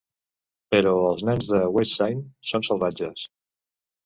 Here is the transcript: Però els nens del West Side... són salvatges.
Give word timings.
Però 0.75 0.93
els 1.09 1.21
nens 1.29 1.49
del 1.51 1.69
West 1.75 1.99
Side... 2.01 2.25
són 2.53 2.67
salvatges. 2.71 3.29